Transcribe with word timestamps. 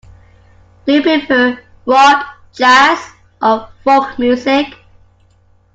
Do 0.87 0.93
you 0.93 1.03
prefer 1.03 1.61
rock, 1.85 2.25
jazz, 2.55 3.11
or 3.39 3.69
folk 3.83 4.17
music? 4.17 4.75